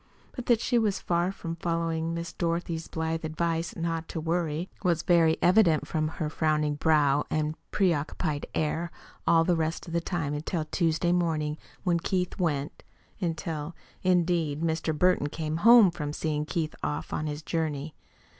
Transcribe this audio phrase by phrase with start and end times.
[0.31, 5.03] But that she was far from following Miss Dorothy's blithe advice "not to worry" was
[5.03, 8.89] very evident from her frowning brow and preoccupied air
[9.27, 12.81] all the rest of the time until Tuesday morning when Keith went
[13.19, 14.97] until, indeed, Mr.
[14.97, 17.93] Burton came home from seeing Keith off on his journey.